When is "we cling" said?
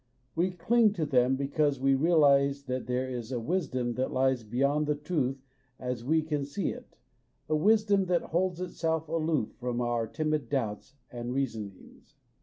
0.33-0.93